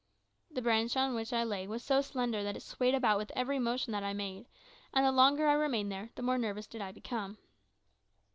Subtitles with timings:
[0.49, 3.59] The branch on which I lay was so slender that it swayed about with every
[3.59, 4.47] motion that I made,
[4.95, 7.37] and the longer I remained there the more nervous did I become.